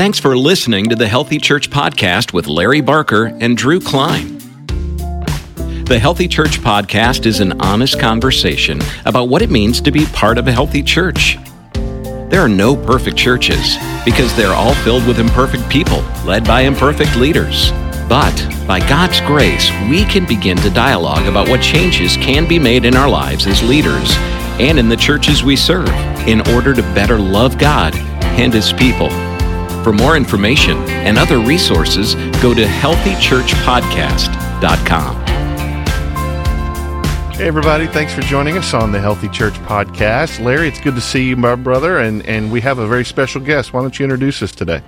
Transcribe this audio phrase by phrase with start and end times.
[0.00, 4.38] Thanks for listening to the Healthy Church Podcast with Larry Barker and Drew Klein.
[5.84, 10.38] The Healthy Church Podcast is an honest conversation about what it means to be part
[10.38, 11.36] of a healthy church.
[11.74, 13.76] There are no perfect churches
[14.06, 17.70] because they're all filled with imperfect people led by imperfect leaders.
[18.08, 18.34] But
[18.66, 22.96] by God's grace, we can begin to dialogue about what changes can be made in
[22.96, 24.14] our lives as leaders
[24.58, 25.90] and in the churches we serve
[26.26, 29.10] in order to better love God and His people.
[29.82, 35.16] For more information and other resources, go to healthychurchpodcast.com.
[37.32, 37.86] Hey, everybody.
[37.86, 40.44] Thanks for joining us on the Healthy Church podcast.
[40.44, 43.40] Larry, it's good to see you, my brother, and, and we have a very special
[43.40, 43.72] guest.
[43.72, 44.82] Why don't you introduce us today?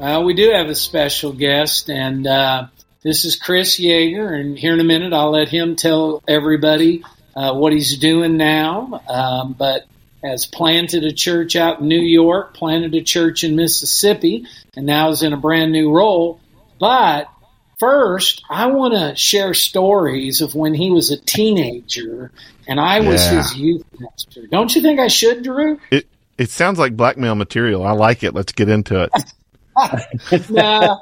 [0.00, 2.68] Uh, we do have a special guest, and uh,
[3.02, 4.32] this is Chris Yeager.
[4.32, 7.04] And here in a minute, I'll let him tell everybody
[7.36, 9.02] uh, what he's doing now.
[9.06, 9.84] Um, but
[10.24, 15.10] has planted a church out in New York, planted a church in Mississippi, and now
[15.10, 16.40] is in a brand new role.
[16.78, 17.28] But
[17.78, 22.30] first, I want to share stories of when he was a teenager
[22.66, 23.38] and I was Yeah.
[23.38, 24.46] his youth pastor.
[24.46, 25.80] Don't you think I should, Drew?
[25.90, 26.06] It
[26.38, 27.84] it sounds like blackmail material.
[27.84, 28.34] I like it.
[28.34, 29.10] Let's get into it.
[30.50, 30.98] nah,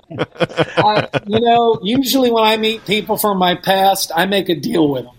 [0.77, 4.89] I, you know, usually when I meet people from my past, I make a deal
[4.89, 5.15] with them.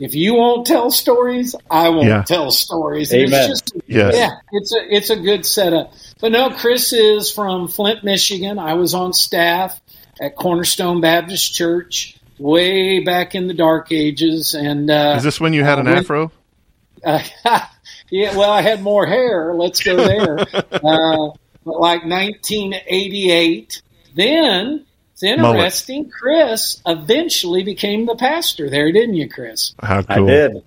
[0.00, 2.22] If you won't tell stories, I won't Yeah.
[2.22, 3.12] tell stories.
[3.12, 3.50] Amen.
[3.50, 4.14] It's just, Yes.
[4.16, 5.92] yeah, it's a it's a good setup.
[6.20, 8.58] But no, Chris is from Flint, Michigan.
[8.58, 9.78] I was on staff
[10.20, 15.52] at Cornerstone Baptist Church way back in the dark ages, and uh, Is this when
[15.52, 16.32] you had an when- afro?
[17.04, 17.20] uh,
[18.10, 19.52] yeah, well, I had more hair.
[19.54, 20.38] Let's go there.
[20.72, 21.30] uh,
[21.62, 23.82] but like 1988.
[24.14, 24.86] Then
[25.22, 26.10] it's interesting.
[26.10, 29.74] Chris eventually became the pastor there, didn't you, Chris?
[29.82, 30.26] How I cool.
[30.26, 30.62] did.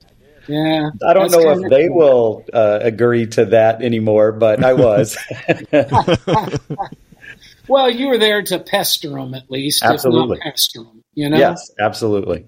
[0.48, 0.90] Yeah.
[1.08, 1.98] I don't know if they cool.
[1.98, 5.18] will uh, agree to that anymore, but I was.
[7.68, 10.38] Well, you were there to pester them at least, Absolutely.
[10.38, 11.04] if not pester them.
[11.14, 11.38] You know.
[11.38, 12.46] yes, absolutely.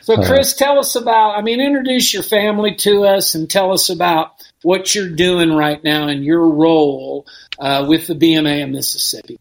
[0.00, 1.36] So, Chris, tell us about.
[1.38, 4.32] I mean, introduce your family to us and tell us about
[4.62, 7.26] what you're doing right now and your role
[7.58, 9.38] uh, with the BMA in Mississippi.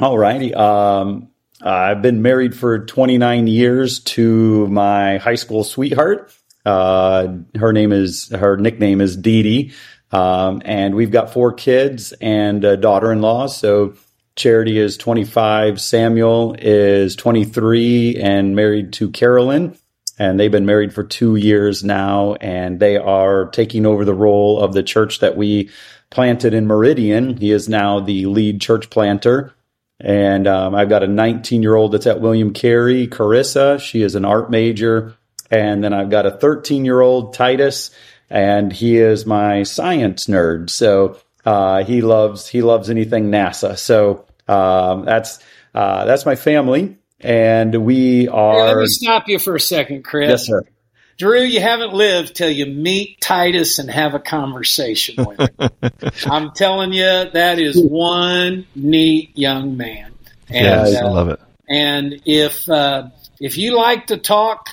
[0.00, 0.54] All righty.
[0.54, 6.32] Um, I've been married for 29 years to my high school sweetheart.
[6.64, 9.72] Uh, her name is her nickname is Dee Dee,
[10.12, 13.48] um, and we've got four kids and a daughter-in-law.
[13.48, 13.94] So
[14.36, 19.76] Charity is 25, Samuel is 23, and married to Carolyn.
[20.16, 24.60] And they've been married for two years now, and they are taking over the role
[24.60, 25.70] of the church that we
[26.10, 27.36] planted in Meridian.
[27.36, 29.54] He is now the lead church planter.
[30.00, 33.80] And um, I've got a 19 year old that's at William Carey, Carissa.
[33.80, 35.14] She is an art major.
[35.50, 37.90] And then I've got a 13 year old, Titus,
[38.30, 40.70] and he is my science nerd.
[40.70, 43.78] So uh, he loves he loves anything NASA.
[43.78, 45.38] So um, that's
[45.74, 48.80] uh, that's my family, and we Hey, let are.
[48.80, 50.28] me stop you for a second, Chris.
[50.28, 50.62] Yes, sir.
[51.18, 55.70] Drew, you haven't lived till you meet Titus and have a conversation with him.
[56.26, 57.02] I'm telling you,
[57.32, 60.12] that is one neat young man.
[60.48, 61.40] And, Yes, I uh, love it.
[61.68, 63.08] and if uh,
[63.40, 64.68] if you like to talk,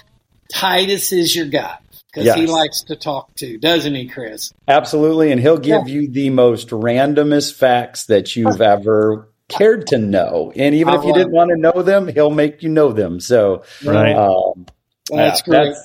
[0.54, 1.78] Titus is your guy
[2.14, 4.54] because he likes to talk too, doesn't he, Chris?
[4.68, 10.54] Absolutely, and he'll give you the most randomest facts that you've ever cared to know.
[10.56, 13.20] And even I if you didn't want to know them, he'll make you know them.
[13.20, 14.16] So, Right.
[14.16, 14.66] um,
[15.10, 15.76] That's yeah, great.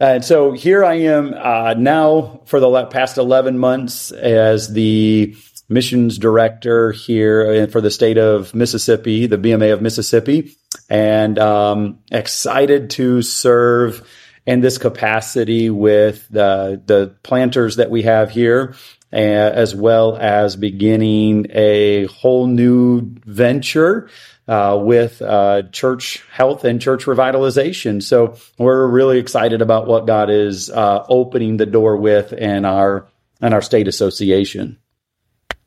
[0.00, 5.36] And so here I am uh, now for the past 11 months as the
[5.68, 10.56] missions director here for the state of Mississippi, the BMA of Mississippi,
[10.90, 14.06] and um, excited to serve
[14.46, 18.74] in this capacity with the, the planters that we have here,
[19.12, 24.10] uh, as well as beginning a whole new venture
[24.46, 28.02] uh, with uh, church health and church revitalization.
[28.02, 33.06] So we're really excited about what God is uh, opening the door with in our
[33.40, 34.78] in our state association.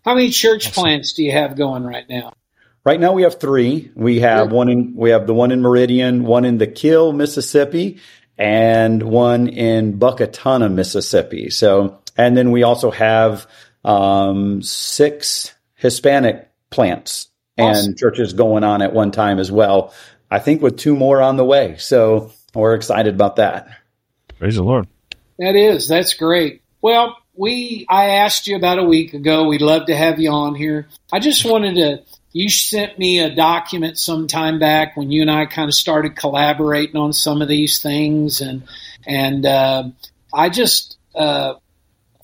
[0.06, 2.34] How many church plants do you have going right now?
[2.86, 3.92] Right now we have three.
[3.96, 8.00] We have one in we have the one in Meridian, one in the Kill, Mississippi,
[8.38, 11.50] and one in Bucatunna, Mississippi.
[11.50, 13.48] So and then we also have
[13.84, 17.28] um, six Hispanic plants
[17.58, 17.96] and Awesome.
[17.96, 19.94] churches going on at one time as well.
[20.30, 21.78] I think with two more on the way.
[21.78, 23.70] So we're excited about that.
[24.38, 24.88] Praise the Lord.
[25.40, 26.62] That is, that's great.
[26.82, 29.48] Well, we I asked you about a week ago.
[29.48, 30.88] We'd love to have you on here.
[31.12, 32.04] I just wanted to.
[32.34, 36.16] You sent me a document some time back when you and I kind of started
[36.16, 38.64] collaborating on some of these things, and
[39.06, 39.84] and uh,
[40.34, 41.56] I just uh,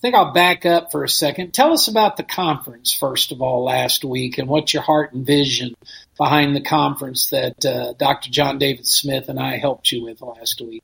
[0.03, 1.53] think I'll back up for a second.
[1.53, 5.25] Tell us about the conference, first of all, last week, and what's your heart and
[5.25, 5.75] vision
[6.17, 8.29] behind the conference that uh, Dr.
[8.29, 10.83] John David Smith and I helped you with last week.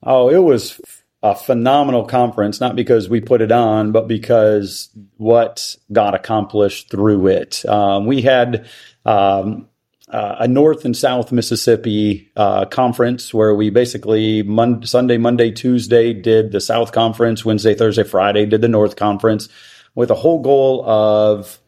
[0.00, 0.80] Oh, it was
[1.24, 7.26] a phenomenal conference, not because we put it on, but because what got accomplished through
[7.26, 7.66] it.
[7.66, 8.68] Um, we had
[9.04, 9.68] um,
[10.08, 16.12] uh, a North and South Mississippi uh, conference where we basically Mon- Sunday, Monday, Tuesday
[16.12, 19.48] did the South Conference, Wednesday, Thursday, Friday did the North Conference
[19.94, 21.58] with a whole goal of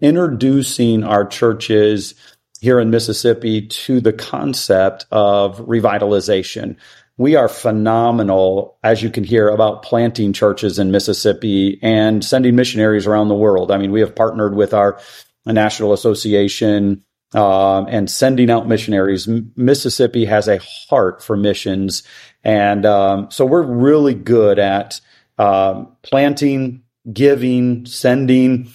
[0.00, 2.14] introducing our churches
[2.60, 6.76] here in Mississippi to the concept of revitalization.
[7.16, 13.06] We are phenomenal, as you can hear, about planting churches in Mississippi and sending missionaries
[13.06, 13.70] around the world.
[13.70, 15.00] I mean, we have partnered with our
[15.46, 17.04] National Association
[17.34, 19.28] um, and sending out missionaries.
[19.56, 22.02] Mississippi has a heart for missions.
[22.44, 25.00] And um, so we're really good at
[25.38, 26.82] um, planting,
[27.12, 28.68] giving, sending,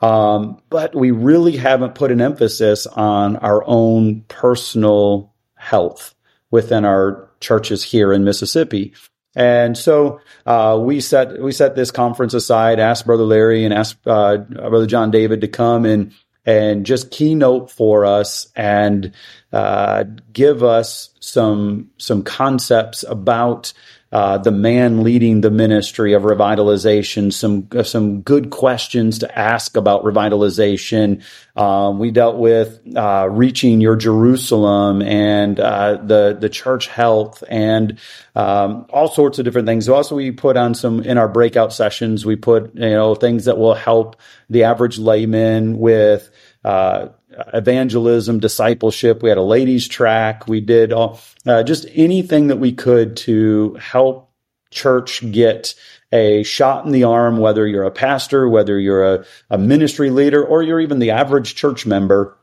[0.00, 6.14] um, but we really haven't put an emphasis on our own personal health
[6.50, 8.92] within our churches here in Mississippi.
[9.36, 13.96] And so uh, we set we set this conference aside, asked Brother Larry and asked
[14.06, 16.12] uh, Brother John David to come and
[16.46, 18.48] and just keynote for us.
[18.54, 19.12] And
[19.54, 20.02] uh,
[20.32, 23.72] give us some some concepts about
[24.10, 29.76] uh, the man leading the ministry of revitalization, some uh, some good questions to ask
[29.76, 31.22] about revitalization.
[31.54, 38.00] Um, we dealt with uh, reaching your Jerusalem and uh, the the church health and
[38.34, 39.88] um, all sorts of different things.
[39.88, 42.26] Also, we put on some in our breakout sessions.
[42.26, 44.16] We put you know things that will help
[44.50, 46.28] the average layman with
[46.64, 47.08] uh,
[47.52, 49.22] evangelism, discipleship.
[49.22, 50.48] We had a ladies track.
[50.48, 54.30] We did all, uh, just anything that we could to help
[54.70, 55.74] church get
[56.12, 60.44] a shot in the arm, whether you're a pastor, whether you're a, a ministry leader,
[60.44, 62.36] or you're even the average church member,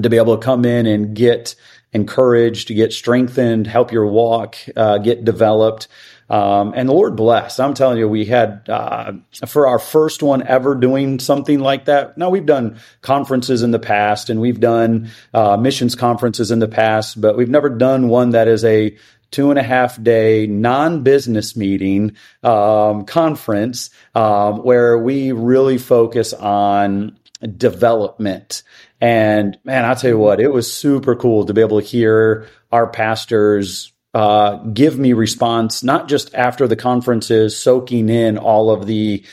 [0.00, 1.54] to be able to come in and get
[1.92, 5.86] encouraged, to get strengthened, help your walk, uh, get developed.
[6.30, 7.60] Um, and the Lord bless.
[7.60, 9.12] I'm telling you, we had uh,
[9.46, 12.16] for our first one ever doing something like that.
[12.16, 16.68] Now we've done conferences in the past, and we've done uh, missions conferences in the
[16.68, 18.96] past, but we've never done one that is a
[19.30, 27.18] two and a half day non-business meeting um, conference um, where we really focus on
[27.56, 28.62] development.
[29.00, 32.46] And man, I'll tell you what, it was super cool to be able to hear
[32.70, 38.86] our pastors uh, give me response, not just after the conferences, soaking in all of
[38.86, 39.24] the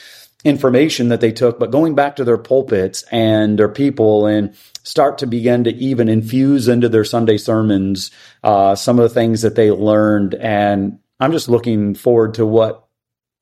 [0.44, 5.18] information that they took, but going back to their pulpits and their people and start
[5.18, 8.10] to begin to even infuse into their Sunday sermons
[8.42, 10.34] uh, some of the things that they learned.
[10.34, 12.88] And I'm just looking forward to what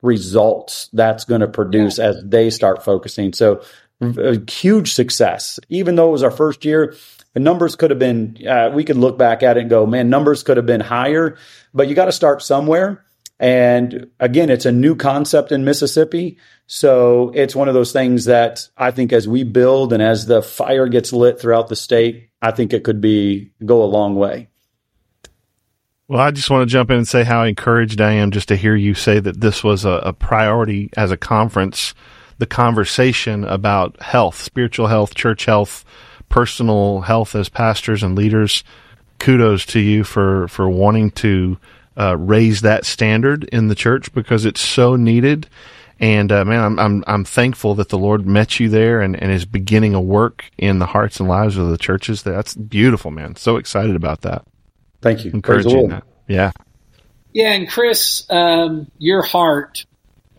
[0.02, 3.32] results that's going to produce as they start focusing.
[3.32, 3.62] So,
[4.02, 5.60] a huge success.
[5.69, 6.96] Even though it was our first year,
[7.32, 10.11] the numbers could have been, uh, we could look back at it and go, man,
[10.11, 11.37] numbers could have been higher,
[11.73, 13.05] but you got to start somewhere.
[13.38, 16.38] And again, it's a new concept in Mississippi.
[16.67, 20.43] So it's one of those things that I think as we build and as the
[20.43, 24.49] fire gets lit throughout the state, I think it could be go a long way.
[26.06, 28.56] Well, I just want to jump in and say how encouraged I am just to
[28.56, 31.94] hear you say that this was a, a priority as a conference,
[32.39, 35.84] the conversation about health, spiritual health, church health,
[36.31, 38.65] personal health as pastors and leaders.
[39.19, 41.58] Kudos to you for for wanting to
[41.99, 45.46] uh, raise that standard in the church because it's so needed.
[45.99, 49.31] And uh, man, I'm, I'm I'm thankful that the Lord met you there and, and
[49.31, 52.22] is beginning a work in the hearts and lives of the churches.
[52.22, 53.37] That's beautiful, man.
[53.37, 54.46] So excited about that.
[55.03, 55.32] Thank you.
[55.32, 56.05] Encouraging that.
[56.27, 56.53] Yeah.
[57.32, 59.84] Yeah, and Chris, um, your heart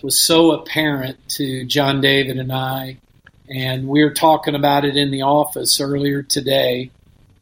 [0.02, 2.98] was so apparent to John David and I
[3.54, 6.92] and we were talking about it in the office earlier today,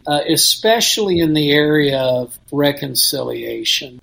[0.07, 4.01] uh, especially in the area of reconciliation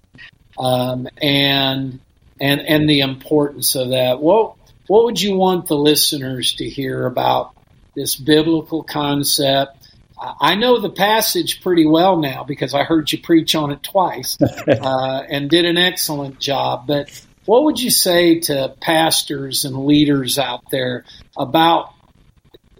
[0.58, 2.00] um, and
[2.40, 4.20] and and the importance of that.
[4.20, 4.54] What
[4.86, 7.54] what would you want the listeners to hear about
[7.94, 9.72] this biblical concept?
[10.18, 14.38] I know the passage pretty well now because I heard you preach on it twice
[14.68, 16.86] uh, and did an excellent job.
[16.86, 17.10] But
[17.44, 21.04] what would you say to pastors and leaders out there
[21.36, 21.92] about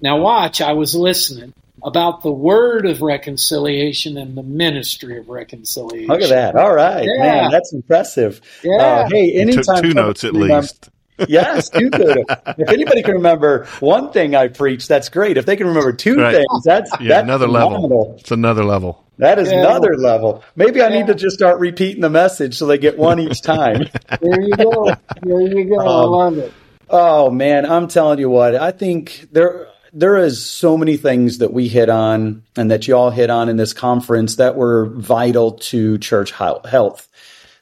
[0.00, 6.08] now, watch, I was listening about the word of reconciliation and the ministry of reconciliation.
[6.08, 6.56] Look at that.
[6.56, 7.04] All right.
[7.04, 7.22] Yeah.
[7.22, 8.40] Man, that's impressive.
[8.62, 8.76] Yeah.
[8.76, 9.82] Uh, hey, anytime.
[9.82, 10.90] two notes at remember, least.
[11.28, 12.24] yes, two good.
[12.58, 15.38] if anybody can remember one thing I preached, that's great.
[15.38, 16.34] If they can remember two right.
[16.34, 17.82] things, that's yeah, that's another phenomenal.
[17.82, 18.16] level.
[18.18, 19.04] It's another level.
[19.18, 19.60] That is yeah.
[19.60, 20.44] another level.
[20.56, 23.84] Maybe I need to just start repeating the message so they get one each time.
[24.20, 24.94] there you go.
[25.22, 25.78] There you go.
[25.78, 26.52] Um, I love it.
[26.90, 28.54] Oh man, I'm telling you what.
[28.54, 32.94] I think there there is so many things that we hit on and that you
[32.94, 37.08] all hit on in this conference that were vital to church health.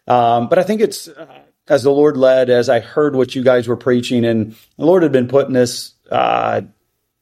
[0.09, 1.27] Um, but I think it's uh,
[1.69, 5.05] as the Lord led, as I heard what you guys were preaching, and the Lord
[5.05, 6.63] had been putting this uh,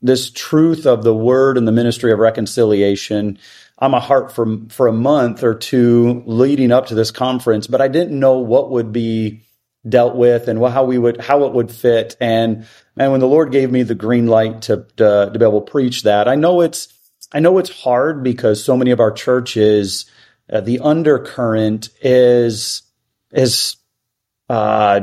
[0.01, 3.39] this truth of the Word and the ministry of reconciliation
[3.79, 7.67] on my heart for for a month or two leading up to this conference.
[7.67, 9.43] But I didn't know what would be
[9.89, 12.17] dealt with and how we would how it would fit.
[12.21, 15.63] And and when the lord gave me the green light to, to to, be able
[15.63, 16.93] to preach that i know it's
[17.33, 20.05] i know it's hard because so many of our churches
[20.53, 22.83] uh, the undercurrent is
[23.33, 23.77] is
[24.51, 25.01] uh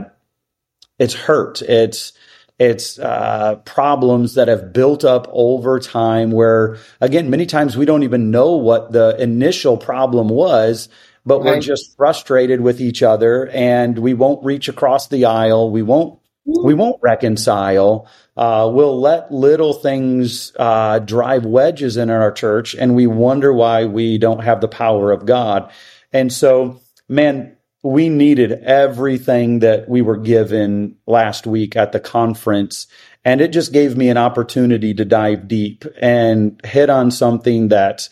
[1.00, 1.62] it's hurt.
[1.62, 2.14] It's
[2.60, 8.04] it's uh, problems that have built up over time where again many times we don't
[8.04, 10.90] even know what the initial problem was
[11.30, 15.70] but we're just frustrated with each other and we won't reach across the aisle.
[15.70, 18.08] We won't, we won't reconcile.
[18.36, 23.86] Uh, we'll let little things uh, drive wedges in our church and we wonder why
[23.86, 25.72] we don't have the power of God.
[26.12, 32.88] And so, man, we needed everything that we were given last week at the conference.
[33.24, 38.10] And it just gave me an opportunity to dive deep and hit on something that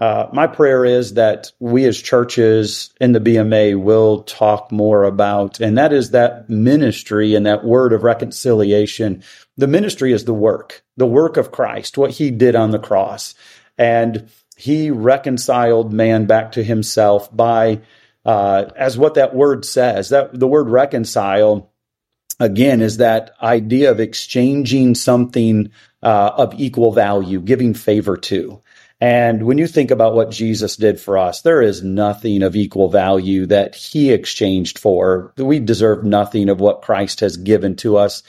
[0.00, 5.60] uh, my prayer is that we as churches in the BMA will talk more about,
[5.60, 9.22] and that is that ministry and that word of reconciliation.
[9.58, 13.34] The ministry is the work, the work of Christ, what he did on the cross.
[13.76, 17.82] And he reconciled man back to himself by,
[18.24, 21.70] uh, as what that word says, that the word reconcile
[22.38, 25.70] again is that idea of exchanging something
[26.02, 28.62] uh, of equal value, giving favor to.
[29.00, 32.90] And when you think about what Jesus did for us, there is nothing of equal
[32.90, 35.32] value that he exchanged for.
[35.38, 38.22] We deserve nothing of what Christ has given to us.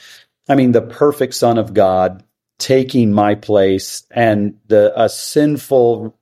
[0.48, 2.24] I mean, the perfect Son of God
[2.58, 6.16] taking my place and the a sinful,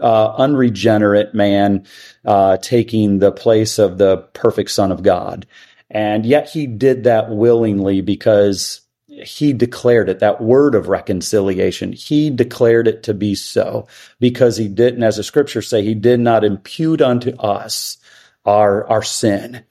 [0.00, 1.86] uh, unregenerate man
[2.24, 5.46] uh, taking the place of the perfect Son of God.
[5.90, 8.85] And yet he did that willingly because
[9.24, 11.92] he declared it, that word of reconciliation.
[11.92, 13.86] He declared it to be so
[14.20, 17.98] because he didn't, as the scriptures say, he did not impute unto us
[18.44, 19.64] our, our sin.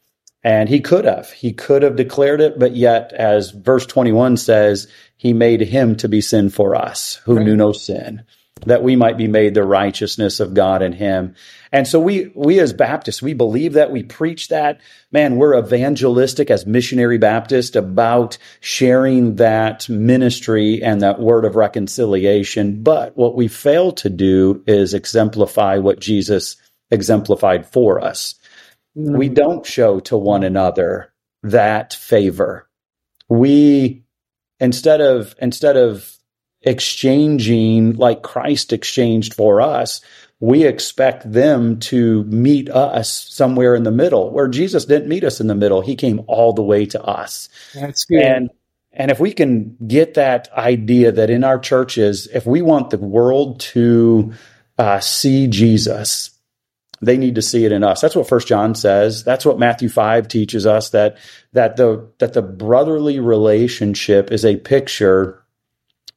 [0.43, 4.87] And he could have, he could have declared it, but yet, as verse 21 says,
[5.17, 7.45] he made him to be sin for us who right.
[7.45, 8.23] knew no sin
[8.61, 11.35] that we might be made the righteousness of God in him.
[11.71, 14.79] And so we, we as Baptists, we believe that, we preach that.
[15.11, 22.81] Man, we're evangelistic as missionary Baptist about sharing that ministry and that word of reconciliation.
[22.81, 26.55] But what we fail to do is exemplify what Jesus
[26.91, 28.35] exemplified for us.
[28.97, 29.17] Mm-hmm.
[29.17, 32.69] We don't show to one another that favor.
[33.27, 34.05] We,
[34.59, 36.15] instead of, instead of
[36.65, 40.01] exchanging like Christ exchanged for us,
[40.39, 45.39] we expect them to meet us somewhere in the middle where Jesus didn't meet us
[45.39, 45.81] in the middle.
[45.81, 47.47] He came all the way to us.
[47.73, 48.21] That's good.
[48.21, 48.49] And
[48.97, 52.97] and if we can get that idea that in our churches, if we want the
[52.97, 54.33] world to
[54.77, 56.31] uh, see Jesus,
[57.01, 57.99] they need to see it in us.
[57.99, 59.23] That's what First John says.
[59.23, 61.17] That's what Matthew five teaches us that
[61.53, 65.44] that the that the brotherly relationship is a picture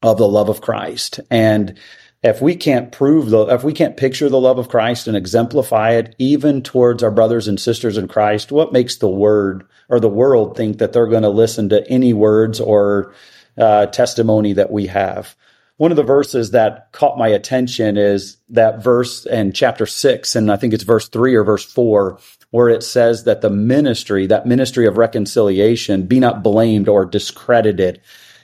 [0.02, 1.20] of the love of Christ.
[1.30, 1.78] And
[2.22, 5.92] if we can't prove the, if we can't picture the love of Christ and exemplify
[5.92, 10.08] it even towards our brothers and sisters in Christ, what makes the word or the
[10.08, 13.14] world think that they're going to listen to any words or
[13.56, 15.36] uh, testimony that we have?
[15.76, 20.50] One of the verses that caught my attention is that verse in chapter six, and
[20.50, 22.18] I think it's verse three or verse four,
[22.50, 28.00] where it says that the ministry, that ministry of reconciliation, be not blamed or discredited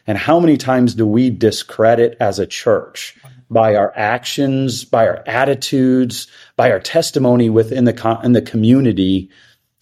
[0.07, 3.17] and how many times do we discredit as a church
[3.51, 9.31] by our actions, by our attitudes, by our testimony within the in the community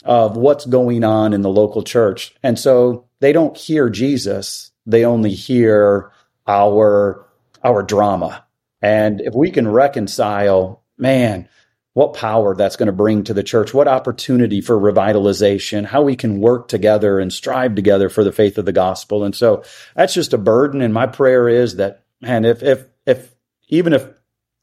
[0.05, 2.35] of what's going on in the local church?
[2.43, 6.13] And so they don't hear Jesus; they only hear
[6.47, 7.27] our
[7.65, 8.45] our drama.
[8.81, 11.49] And if we can reconcile, man,
[11.95, 16.17] what power that's going to bring to the church, what opportunity for revitalization, how we
[16.17, 19.25] can work together and strive together for the faith of the gospel.
[19.25, 19.63] And so
[19.95, 20.81] that's just a burden.
[20.81, 23.35] And my prayer is that, man, if, if, if,
[23.69, 24.09] even if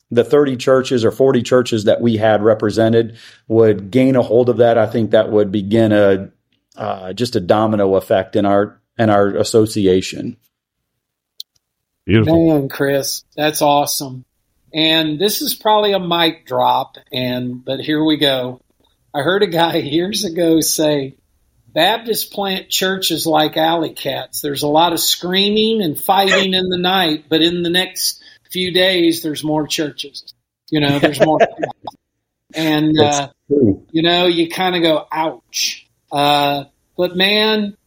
[0.10, 3.18] the 30 churches or 40 churches that we had represented
[3.48, 6.32] would gain a hold of that, I think that would begin a,
[6.76, 10.36] uh, just a domino effect in our, in our association.
[12.06, 12.60] Beautiful.
[12.60, 14.26] Man, Chris, that's awesome.
[14.74, 18.62] And this is probably a mic drop, and but here we go.
[19.14, 21.16] I heard a guy years ago say,
[21.74, 24.42] Baptist plant churches like alley cats.
[24.42, 28.72] There's a lot of screaming and fighting in the night, but in the next few
[28.72, 30.34] days, there's more churches.
[30.72, 31.40] You know, there's more.
[32.56, 35.88] and, uh, you know, you kind of go, ouch.
[36.12, 36.66] Uh,
[36.98, 37.78] but man,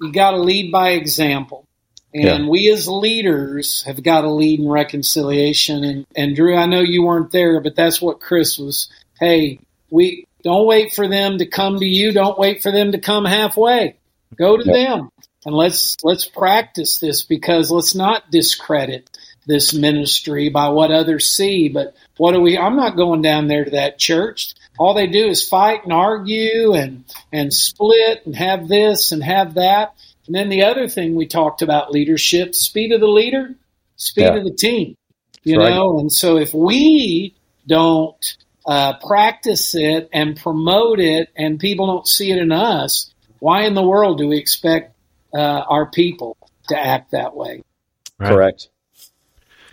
[0.00, 1.66] you got to lead by example.
[2.14, 2.48] And yeah.
[2.48, 5.84] we as leaders have got to lead in reconciliation.
[5.84, 8.90] And, and Drew, I know you weren't there, but that's what Chris was.
[9.18, 12.12] Hey, we don't wait for them to come to you.
[12.12, 13.96] Don't wait for them to come halfway.
[14.36, 14.74] Go to yep.
[14.74, 15.10] them
[15.44, 19.10] and let's let's practice this because let's not discredit
[19.46, 21.68] this ministry by what others see.
[21.68, 22.56] But what do we?
[22.56, 24.54] I'm not going down there to that church.
[24.78, 29.54] All they do is fight and argue and and split and have this and have
[29.54, 29.94] that.
[30.26, 33.54] And then the other thing we talked about leadership, speed of the leader,
[33.96, 34.36] speed yeah.
[34.36, 34.96] of the team.
[35.42, 36.00] You That's know, right.
[36.00, 37.34] and so if we
[37.66, 38.36] don't
[38.66, 43.74] uh, practice it and promote it, and people don't see it in us, why in
[43.74, 44.94] the world do we expect
[45.34, 46.36] uh, our people
[46.68, 47.62] to act that way?
[48.18, 48.28] Right.
[48.28, 48.68] Correct.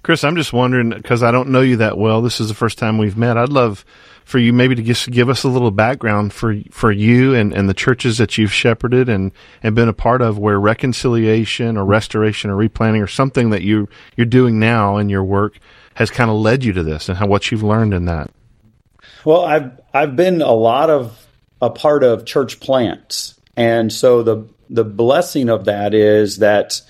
[0.01, 2.21] Chris, I'm just wondering because I don't know you that well.
[2.21, 3.37] This is the first time we've met.
[3.37, 3.85] I'd love
[4.29, 7.67] for you maybe to just give us a little background for for you and, and
[7.67, 9.31] the churches that you've shepherded and,
[9.63, 13.89] and been a part of where reconciliation or restoration or replanting or something that you
[14.15, 15.57] you're doing now in your work
[15.95, 18.29] has kind of led you to this and how what you've learned in that.
[19.25, 21.27] Well, I've I've been a lot of
[21.59, 23.33] a part of church plants.
[23.57, 26.81] And so the the blessing of that is that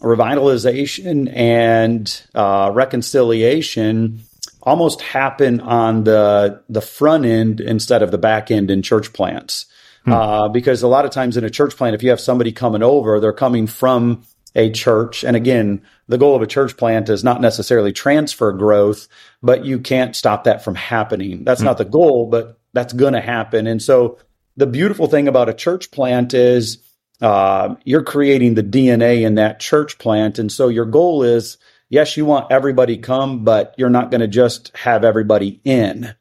[0.00, 4.20] revitalization and uh, reconciliation
[4.62, 9.66] almost happen on the the front end instead of the back end in church plants.
[10.04, 10.12] Hmm.
[10.12, 12.82] Uh, because a lot of times in a church plant, if you have somebody coming
[12.82, 14.24] over, they're coming from
[14.54, 15.24] a church.
[15.24, 19.08] And again, the goal of a church plant is not necessarily transfer growth,
[19.42, 21.44] but you can't stop that from happening.
[21.44, 21.66] That's hmm.
[21.66, 23.66] not the goal, but that's going to happen.
[23.66, 24.18] And so
[24.56, 26.78] the beautiful thing about a church plant is
[27.20, 30.38] uh, you're creating the DNA in that church plant.
[30.38, 34.28] And so your goal is yes, you want everybody come, but you're not going to
[34.28, 36.14] just have everybody in.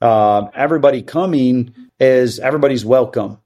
[0.00, 3.38] Uh, everybody coming is everybody's welcome,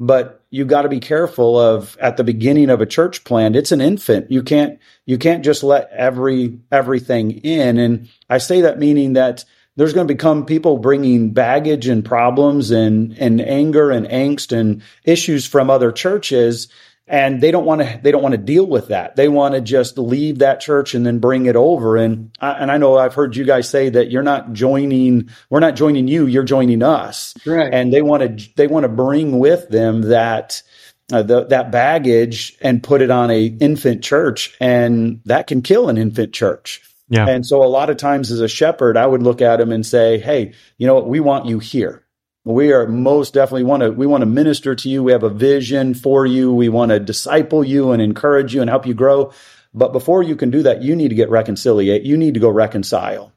[0.00, 3.56] but you got to be careful of at the beginning of a church plant.
[3.56, 4.30] It's an infant.
[4.30, 7.78] You can't you can't just let every everything in.
[7.78, 9.44] And I say that meaning that
[9.76, 14.82] there's going to become people bringing baggage and problems and and anger and angst and
[15.04, 16.68] issues from other churches
[17.08, 19.16] and they don't want to they don't want to deal with that.
[19.16, 21.96] They want to just leave that church and then bring it over.
[21.96, 25.60] And I, and I know I've heard you guys say that you're not joining we're
[25.60, 27.34] not joining you you're joining us.
[27.46, 27.72] Right.
[27.72, 30.62] And they want to they want to bring with them that
[31.10, 34.54] uh, the, that baggage and put it on a infant church.
[34.60, 36.82] And that can kill an infant church.
[37.08, 37.26] Yeah.
[37.26, 39.84] And so a lot of times as a shepherd I would look at him and
[39.84, 41.08] say hey you know what?
[41.08, 42.04] We want you here
[42.44, 45.02] we are most definitely want to we want to minister to you.
[45.02, 46.52] We have a vision for you.
[46.52, 49.32] We want to disciple you and encourage you and help you grow.
[49.74, 52.02] But before you can do that you need to get reconciliate.
[52.02, 53.32] You need to go reconcile.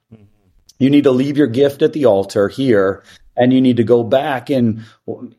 [0.79, 3.03] You need to leave your gift at the altar here
[3.35, 4.83] and you need to go back and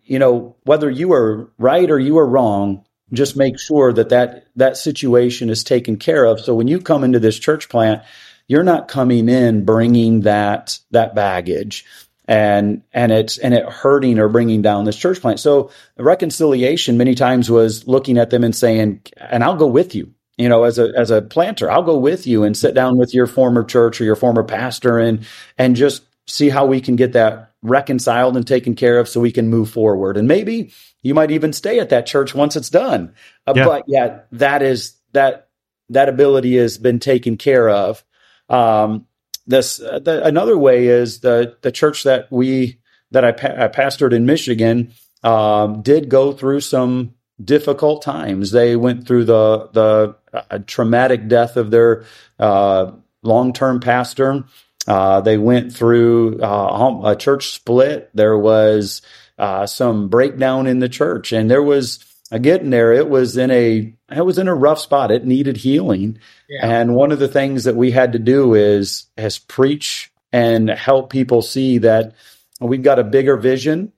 [0.04, 4.46] you know whether you are right or you are wrong just make sure that that
[4.56, 6.40] that situation is taken care of.
[6.40, 8.02] So when you come into this church plant
[8.48, 11.86] you're not coming in bringing that that baggage
[12.32, 15.38] and and it's and it hurting or bringing down this church plant.
[15.38, 20.14] So reconciliation many times was looking at them and saying, "And I'll go with you."
[20.38, 23.12] You know, as a as a planter, I'll go with you and sit down with
[23.12, 25.26] your former church or your former pastor and
[25.58, 29.30] and just see how we can get that reconciled and taken care of so we
[29.30, 30.16] can move forward.
[30.16, 33.12] And maybe you might even stay at that church once it's done.
[33.46, 33.64] Uh, yeah.
[33.66, 35.50] But yeah, that is that
[35.90, 38.02] that ability has been taken care of.
[38.48, 39.06] Um,
[39.46, 42.78] this uh, the, another way is the the church that we
[43.10, 48.50] that I, pa- I pastored in Michigan um, did go through some difficult times.
[48.50, 52.04] They went through the the uh, traumatic death of their
[52.38, 54.44] uh, long term pastor.
[54.86, 58.10] Uh, they went through uh, a church split.
[58.14, 59.02] There was
[59.38, 62.04] uh, some breakdown in the church, and there was
[62.38, 62.92] getting there.
[62.92, 65.10] It was in a it was in a rough spot.
[65.10, 66.18] It needed healing,
[66.48, 66.80] yeah.
[66.80, 71.10] and one of the things that we had to do is is preach and help
[71.10, 72.14] people see that
[72.60, 73.92] we've got a bigger vision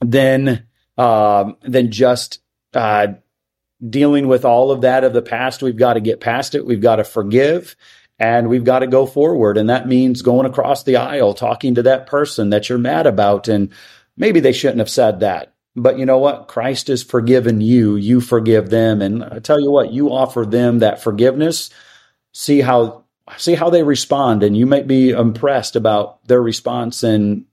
[0.00, 2.40] than um, than just
[2.74, 3.08] uh,
[3.88, 5.62] dealing with all of that of the past.
[5.62, 6.66] We've got to get past it.
[6.66, 7.76] We've got to forgive.
[8.18, 9.56] And we've got to go forward.
[9.56, 13.48] And that means going across the aisle, talking to that person that you're mad about.
[13.48, 13.70] And
[14.14, 16.48] maybe they shouldn't have said that but you know what?
[16.48, 17.96] Christ has forgiven you.
[17.96, 19.00] You forgive them.
[19.00, 21.70] And I tell you what, you offer them that forgiveness.
[22.32, 23.04] See how
[23.36, 27.44] see how they respond and you might be impressed about their response and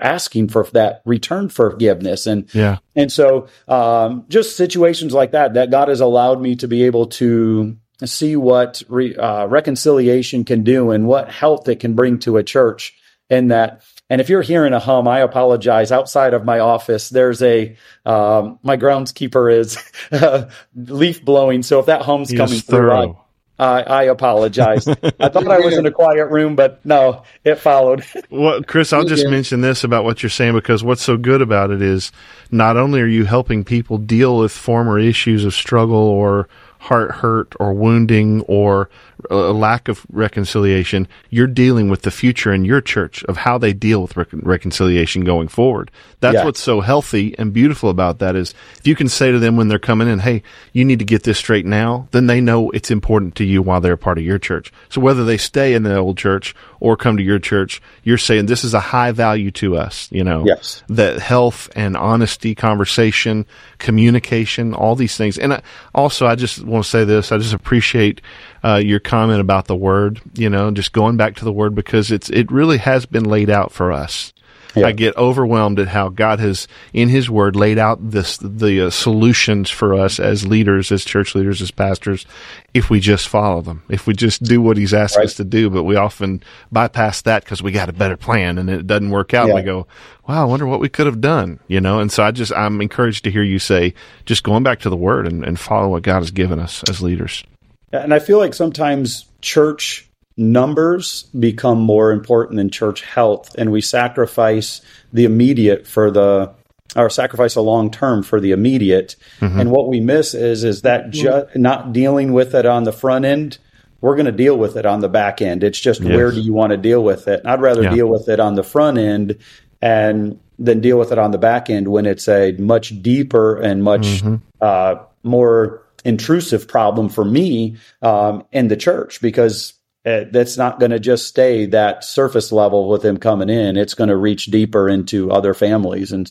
[0.00, 5.70] asking for that return forgiveness and yeah and so um, just situations like that that
[5.70, 10.92] god has allowed me to be able to see what re, uh, reconciliation can do
[10.92, 12.96] and what health it can bring to a church
[13.28, 15.92] and that and if you're hearing a hum, I apologize.
[15.92, 19.78] Outside of my office, there's a um, my groundskeeper is
[20.74, 21.62] leaf blowing.
[21.62, 23.14] So if that hum's He coming through, I.
[23.60, 24.86] I, I apologize.
[25.20, 28.04] I thought I was in a quiet room, but no, it followed.
[28.30, 29.30] Well, Chris, I'll just Yeah.
[29.30, 32.12] mention this about what you're saying because what's so good about it is
[32.52, 37.54] not only are you helping people deal with former issues of struggle or heart hurt
[37.58, 38.88] or wounding or
[39.30, 43.72] a lack of reconciliation, you're dealing with the future in your church of how they
[43.72, 45.90] deal with rec- reconciliation going forward.
[46.20, 46.44] That's Yeah.
[46.44, 49.66] what's so healthy and beautiful about that is if you can say to them when
[49.66, 52.90] they're coming in, "Hey, you need to get this straight now," then they know it's
[52.92, 54.72] important to you while they're a part of your church.
[54.88, 58.46] So whether they stay in the old church or come to your church, you're saying
[58.46, 60.44] this is a high value to us, you know.
[60.46, 60.82] Yes.
[60.88, 63.46] That health and honesty, conversation,
[63.78, 65.38] communication, all these things.
[65.38, 65.62] And I,
[65.94, 67.32] also, I just want to say this.
[67.32, 68.20] I just appreciate
[68.64, 72.10] uh, your comment about the word, you know, just going back to the word because
[72.10, 74.32] it's, it really has been laid out for us.
[74.74, 74.86] Yeah.
[74.86, 78.90] I get overwhelmed at how God has, in His Word, laid out this the uh,
[78.90, 82.26] solutions for us as leaders, as church leaders, as pastors,
[82.74, 85.24] if we just follow them, if we just do what He's asked Right.
[85.24, 85.70] us to do.
[85.70, 89.32] But we often bypass that because we got a better plan, and it doesn't work
[89.32, 89.48] out.
[89.48, 89.54] Yeah.
[89.54, 89.86] We go,
[90.28, 91.98] "Wow, I wonder what we could have done," you know.
[92.00, 93.94] And so I just I'm encouraged to hear you say,
[94.26, 97.00] just going back to the Word and, and follow what God has given us as
[97.00, 97.42] leaders.
[97.90, 100.07] And I feel like sometimes church
[100.38, 104.80] numbers become more important than church health, and we sacrifice
[105.12, 106.52] the immediate for the
[106.96, 109.14] or sacrifice a long term for the immediate.
[109.42, 113.26] And what we miss is is that ju- not dealing with it on the front
[113.26, 113.58] end.
[114.00, 115.62] We're going to deal with it on the back end.
[115.64, 116.16] It's just Yes.
[116.16, 117.42] where do you want to deal with it?
[117.44, 117.94] I'd rather Yeah.
[117.94, 119.36] deal with it on the front end
[119.82, 123.82] and then deal with it on the back end when it's a much deeper and
[123.82, 124.22] much
[124.60, 129.74] uh, more intrusive problem for me um, in the church because
[130.08, 133.76] uh, that's not going to just stay that surface level with them coming in.
[133.76, 136.12] It's going to reach deeper into other families.
[136.12, 136.30] And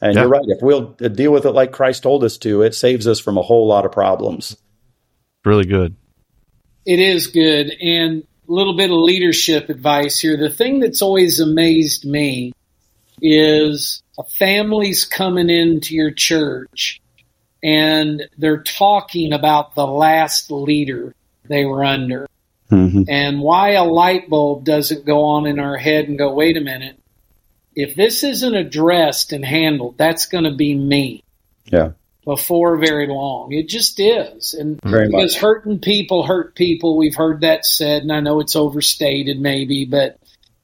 [0.00, 0.22] and Yeah.
[0.22, 0.44] you're right.
[0.46, 3.42] If we'll deal with it like Christ told us to, it saves us from a
[3.42, 4.56] whole lot of problems.
[5.44, 5.94] Really good.
[6.84, 7.72] It is good.
[7.80, 10.36] And a little bit of leadership advice here.
[10.36, 12.52] The thing that's always amazed me
[13.22, 17.00] is a family's coming into your church
[17.62, 21.14] and they're talking about the last leader
[21.48, 22.26] they were under
[22.70, 23.02] Mm-hmm.
[23.08, 26.60] and why a light bulb doesn't go on in our head and go, wait a
[26.62, 26.98] minute.
[27.76, 31.22] If this isn't addressed and handled, that's going to be me
[31.66, 31.90] Yeah,
[32.24, 33.52] before very long.
[33.52, 34.54] It just is.
[34.54, 35.20] And Very much.
[35.20, 39.84] because hurting people hurt people, we've heard that said, and I know it's overstated maybe,
[39.84, 40.18] but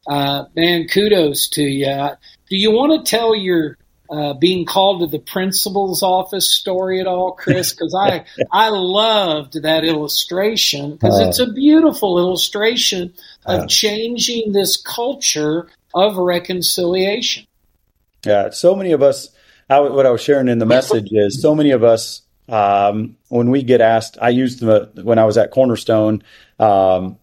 [0.06, 2.08] uh, man, kudos to you.
[2.48, 3.76] Do you want to tell your
[4.10, 7.72] uh, being called to the principal's office story at all, Chris?
[7.76, 11.28] Because I I loved that illustration because Uh.
[11.28, 13.12] it's a beautiful illustration
[13.46, 13.66] of Uh.
[13.66, 17.46] changing this culture of reconciliation.
[18.26, 19.28] Yeah, so many of us.
[19.68, 23.50] I, what I was sharing in the message is so many of us um, when
[23.50, 24.18] we get asked.
[24.20, 26.22] I used the when I was at Cornerstone.
[26.58, 27.16] Um,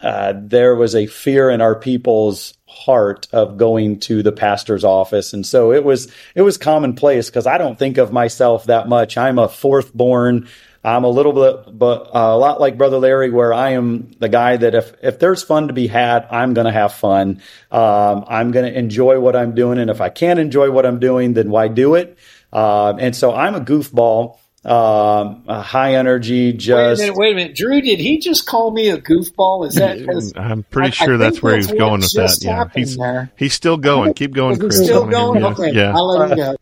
[0.00, 5.32] uh, there was a fear in our people's heart of going to the pastor's office,
[5.32, 9.16] and so it was it was commonplace because I don't think of myself that much.
[9.16, 10.48] I'm a fourth born.
[10.86, 14.28] I'm a little bit, but uh, a lot like Brother Larry, where I am the
[14.28, 17.40] guy that if if there's fun to be had, I'm going to have fun.
[17.70, 21.00] Um, I'm going to enjoy what I'm doing, and if I can't enjoy what I'm
[21.00, 22.18] doing, then why do it?
[22.52, 27.32] Um, and so I'm a goofball, um, a high energy, Wait a just minute, wait
[27.32, 27.80] a minute, Drew.
[27.82, 29.66] Did he just call me a goofball?
[29.66, 32.12] Is that 'cause I'm pretty I- I sure that's think where that's he's going with
[32.14, 32.38] that.
[32.40, 33.30] Yeah, he's there.
[33.36, 34.14] he's still going.
[34.14, 34.80] Keep going, Chris.
[34.80, 35.44] I still wanna hear going?
[35.44, 35.92] Okay, Yeah.
[35.94, 36.56] I'll let him go.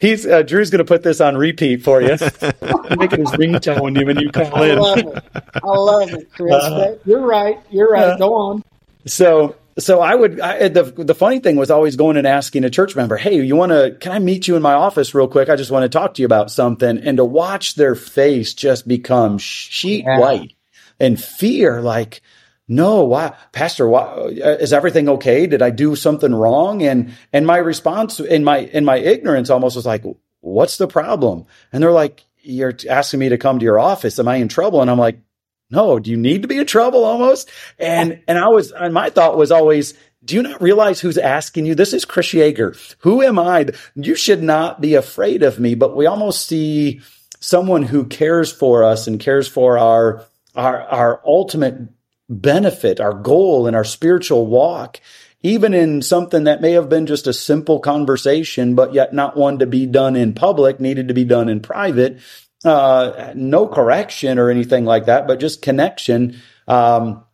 [0.00, 2.08] he's uh, Drew's going to put this on repeat for you,
[2.98, 4.78] making his ringtone when you call I in.
[4.78, 5.24] love it.
[5.62, 6.52] I love it, Chris.
[6.52, 6.94] Uh-huh.
[7.06, 7.58] You're right.
[7.70, 8.04] You're right.
[8.08, 8.64] Uh, Go on.
[9.06, 10.40] So, so I would.
[10.40, 13.56] I, the the funny thing was always going and asking a church member, "Hey, you
[13.56, 13.96] want to?
[14.00, 15.48] Can I meet you in my office real quick?
[15.48, 18.88] I just want to talk to you about something." And to watch their face just
[18.88, 20.18] become sheet Yeah.
[20.18, 20.52] white
[20.98, 22.22] and fear, like,
[22.68, 23.86] "No, why, Pastor?
[23.86, 25.46] Why uh, is everything okay?
[25.46, 29.76] Did I do something wrong?" And and my response in my in my ignorance almost
[29.76, 30.04] was like,
[30.40, 34.18] "What's the problem?" And they're like, "You're asking me to come to your office.
[34.18, 35.18] Am I in trouble?" And I'm like
[35.70, 37.50] no, do you need to be in trouble almost?
[37.78, 41.66] And, and I was, and my thought was always, do you not realize who's asking
[41.66, 41.74] you?
[41.74, 42.96] This is Chris Yeager.
[43.00, 43.66] Who am I?
[43.94, 47.00] You should not be afraid of me, but we almost see
[47.40, 50.24] someone who cares for us and cares for our,
[50.54, 51.76] our, our ultimate
[52.28, 55.00] benefit, our goal and our spiritual walk,
[55.42, 59.58] even in something that may have been just a simple conversation, but yet not one
[59.60, 62.18] to be done in public, needed to be done in private.
[62.64, 66.40] Uh, no correction or anything like that, but just connection.
[66.66, 67.24] Um,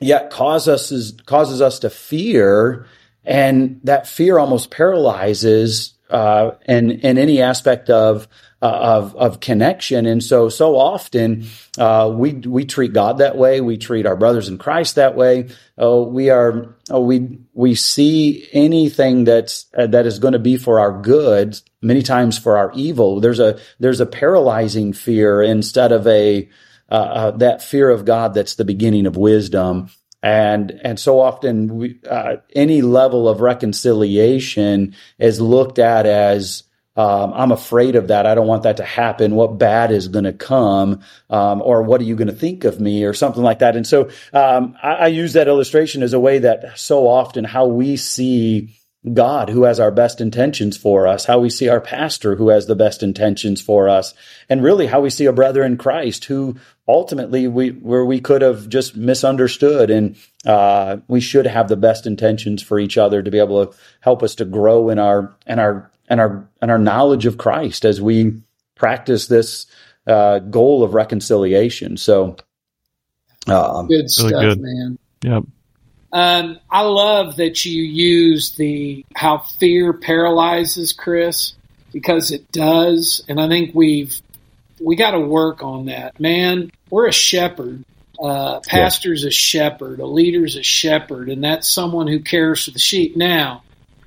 [0.00, 2.86] yet cause us causes us to fear,
[3.24, 8.28] and that fear almost paralyzes uh, in in any aspect of
[8.66, 10.06] of of connection.
[10.06, 11.46] And so so often
[11.78, 13.60] uh, we we treat God that way.
[13.60, 15.50] We treat our brothers in Christ that way.
[15.80, 20.56] Uh, we are uh, we we see anything that's uh, that is going to be
[20.56, 23.20] for our good many times for our evil.
[23.20, 26.48] There's a there's a paralyzing fear instead of a
[26.88, 29.90] uh, that fear of God that's the beginning of wisdom
[30.22, 36.62] and and so often we, uh, any level of reconciliation is looked at as
[36.96, 38.26] um, I'm afraid of that.
[38.26, 39.34] I don't want that to happen.
[39.34, 41.00] What bad is going to come,
[41.30, 43.76] um, or what are you going to think of me, or something like that.
[43.76, 47.66] And so um, I, I use that illustration as a way that so often how
[47.66, 48.78] we see
[49.10, 52.66] God who has our best intentions for us, how we see our pastor who has
[52.66, 54.14] the best intentions for us,
[54.48, 58.42] and really how we see a brother in Christ who ultimately we where we could
[58.42, 63.30] have just misunderstood and uh, we should have the best intentions for each other to
[63.30, 66.78] be able to help us to grow in our in our and our and our
[66.78, 68.34] knowledge of Christ as we
[68.74, 69.66] practice this
[70.06, 71.96] uh, goal of reconciliation.
[71.96, 72.36] So,
[73.46, 74.60] um, good stuff, really good.
[74.60, 74.98] man.
[75.22, 75.44] Yep.
[76.12, 81.54] Um, I love that you use the how fear paralyzes Chris
[81.94, 84.14] because it does, and I think we've
[84.82, 86.20] we got to work on that.
[86.20, 87.86] Man, we're a shepherd.
[88.22, 89.28] Uh, pastor's yeah.
[89.28, 89.98] a shepherd.
[90.00, 93.16] A leader's a shepherd, and that's someone who cares for the sheep.
[93.16, 93.62] Now,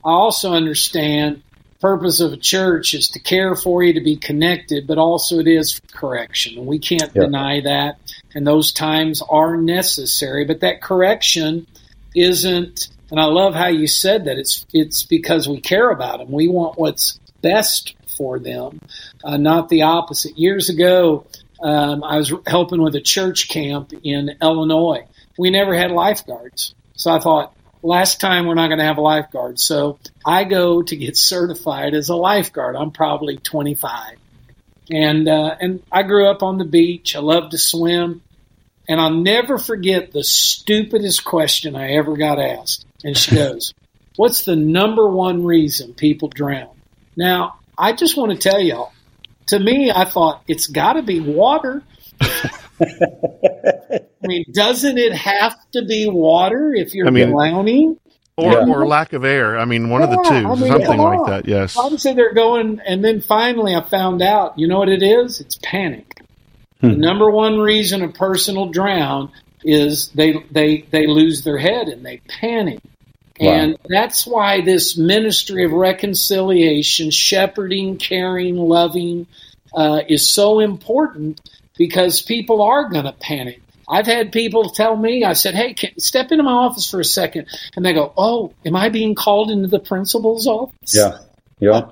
[0.06, 1.42] I also understand
[1.86, 5.48] purpose of a church is to care for you, to be connected, but also it
[5.48, 6.58] is correction.
[6.58, 7.26] And we can't yeah.
[7.26, 8.00] deny that.
[8.34, 11.68] And those times are necessary, but that correction
[12.16, 16.32] isn't, and I love how you said that it's, it's because we care about them.
[16.32, 18.80] We want what's best for them,
[19.24, 20.40] uh, not the opposite.
[20.40, 21.28] Years ago,
[21.62, 25.06] um, I was helping with a church camp in Illinois.
[25.38, 26.74] We never had lifeguards.
[26.96, 27.55] So I thought,
[27.86, 29.60] last time we're not going to have a lifeguard.
[29.60, 32.76] So I go to get certified as a lifeguard.
[32.76, 34.18] I'm probably 25.
[34.92, 37.16] And, uh, and I grew up on the beach.
[37.16, 38.22] I love to swim.
[38.88, 42.86] And I'll never forget the stupidest question I ever got asked.
[43.04, 43.74] And she goes,
[44.16, 46.70] What's the number one reason people drown?
[47.18, 48.94] Now, I just want to tell y'all,
[49.48, 51.84] to me, I thought it's got to be water.
[54.26, 58.00] I mean, doesn't it have to be water if you're I mean, drowning?
[58.38, 58.68] Or, yeah.
[58.68, 59.58] or lack of air.
[59.58, 61.48] I mean, one yeah, of the two, I mean, something like that.
[61.48, 61.78] Yes.
[61.78, 64.60] I would say they're going, and then finally I found out.
[64.60, 65.40] You know what it is?
[65.40, 66.20] It's panic.
[66.82, 66.90] Hmm.
[66.90, 69.32] The number one reason a person will drown
[69.64, 72.80] is they they they lose their head and they panic.
[73.40, 73.52] Wow.
[73.52, 79.28] And that's why this ministry of reconciliation, shepherding, caring, loving,
[79.74, 81.42] uh, is so important
[81.78, 83.62] because people are going to panic.
[83.88, 87.06] I've had people tell me, I said, hey, can, step into my office for a
[87.06, 87.48] second.
[87.76, 90.96] And they go, oh, am I being called into the principal's office?
[90.96, 91.20] Yeah.
[91.60, 91.88] Yeah.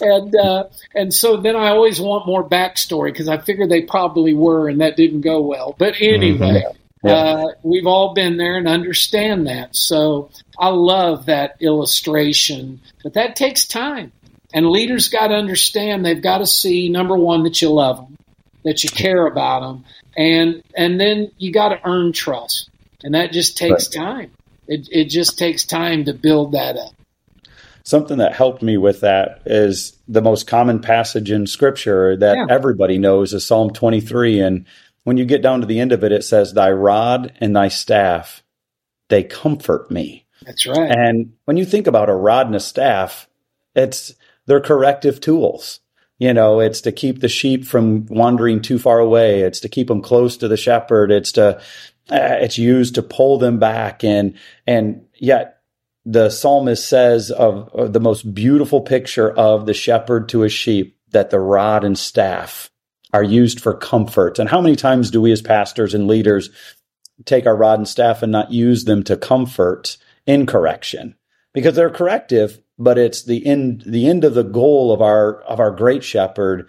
[0.00, 4.34] and uh, and so then I always want more backstory because I figure they probably
[4.34, 5.74] were, and that didn't go well.
[5.78, 7.08] But anyway, mm-hmm.
[7.08, 7.14] yeah.
[7.14, 9.76] uh, we've all been there and understand that.
[9.76, 14.12] So I love that illustration, but that takes time,
[14.52, 18.16] and leaders got to understand they've got to see number one that you love them,
[18.64, 19.84] that you care about them,
[20.16, 22.70] and and then you got to earn trust,
[23.02, 24.04] and that just takes right.
[24.04, 24.30] time.
[24.66, 26.92] It it just takes time to build that up.
[27.84, 32.46] Something that helped me with that is the most common passage in Scripture that yeah.
[32.48, 34.64] everybody knows is Psalm twenty three, and
[35.04, 37.68] when you get down to the end of it, it says, "Thy rod and thy
[37.68, 38.42] staff,
[39.08, 40.90] they comfort me." That's right.
[40.90, 43.28] And when you think about a rod and a staff,
[43.74, 44.14] it's
[44.46, 45.80] they're corrective tools.
[46.24, 49.42] You know, it's to keep the sheep from wandering too far away.
[49.42, 51.10] It's to keep them close to the shepherd.
[51.12, 51.58] It's to,
[52.10, 54.02] uh, it's used to pull them back.
[54.02, 55.60] And, and yet
[56.06, 60.96] the psalmist says of, of the most beautiful picture of the shepherd to his sheep
[61.10, 62.70] that the rod and staff
[63.12, 64.38] are used for comfort.
[64.38, 66.48] And how many times do we as pastors and leaders
[67.26, 71.16] take our rod and staff and not use them to comfort in correction?
[71.52, 75.60] Because they're corrective, but it's the end the end of the goal of our of
[75.60, 76.68] our great shepherd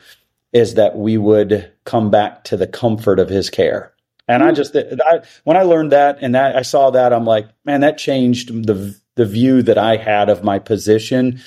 [0.54, 3.94] is that we would come back to the comfort of his care
[4.28, 4.52] and mm-hmm.
[4.52, 7.82] i just I, when i learned that and that i saw that i'm like man
[7.82, 11.40] that changed the the view that i had of my position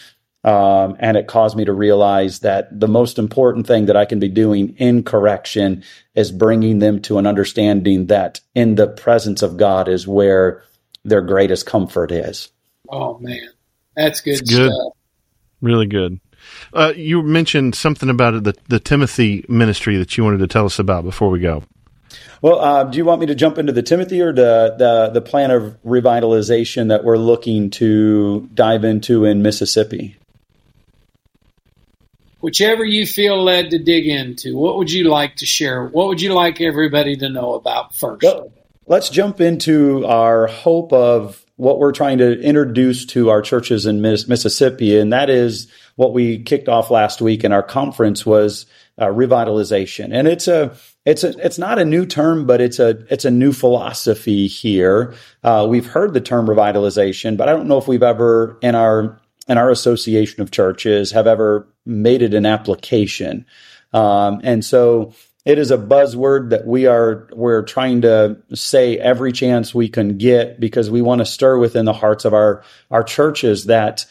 [0.44, 4.20] Um, and it caused me to realize that the most important thing that I can
[4.20, 5.82] be doing in correction
[6.14, 10.62] is bringing them to an understanding that in the presence of God is where
[11.04, 12.50] their greatest comfort is.
[12.88, 13.48] Oh man,
[13.98, 14.72] that's good, good.
[14.72, 14.92] stuff.
[15.60, 16.20] Really good.
[16.72, 20.78] Uh, you mentioned something about the the Timothy ministry that you wanted to tell us
[20.78, 21.64] about before we go.
[22.40, 25.20] Well, uh, do you want me to jump into the Timothy or the, the the
[25.20, 30.16] plan of revitalization that we're looking to dive into in Mississippi?
[32.40, 34.56] Whichever you feel led to dig into.
[34.56, 35.86] What would you like to share?
[35.86, 38.22] What would you like everybody to know about first?
[38.22, 38.52] Well,
[38.86, 44.00] let's jump into our hope of what we're trying to introduce to our churches in
[44.00, 45.66] Mississippi, and that is
[45.96, 48.64] what we kicked off last week in our conference was
[48.96, 53.04] uh, revitalization, and it's a it's a it's not a new term, but it's a
[53.12, 55.14] it's a new philosophy here.
[55.42, 59.20] Uh, we've heard the term revitalization, but I don't know if we've ever in our
[59.48, 63.44] in our association of churches have ever made it an application.
[63.92, 65.12] Um, and so
[65.44, 70.18] it is a buzzword that we are we're trying to say every chance we can
[70.18, 74.06] get because we want to stir within the hearts of our our churches that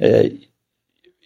[0.00, 0.24] uh,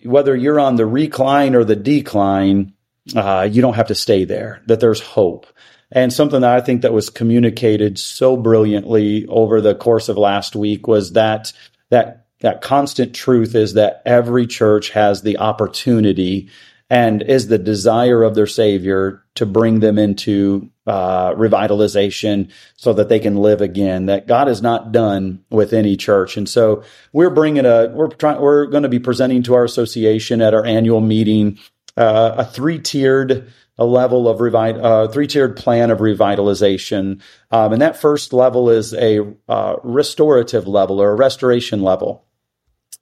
[0.04, 2.72] whether you're on the recline or the decline
[3.16, 5.46] uh, you don't have to stay there, that there's hope.
[5.90, 10.54] And something that I think that was communicated so brilliantly over the course of last
[10.54, 11.52] week was that
[11.90, 16.50] that that constant truth is that every church has the opportunity
[16.90, 23.08] and is the desire of their Savior to bring them into uh, revitalization so that
[23.08, 24.06] they can live again.
[24.06, 28.40] That God is not done with any church, and so we're bringing a we're trying
[28.40, 31.58] we're going to be presenting to our association at our annual meeting
[31.96, 37.20] uh, a three tiered a level of revi- uh, three tiered plan of revitalization.
[37.50, 42.24] Um, and that first level is a uh, restorative level or a restoration level.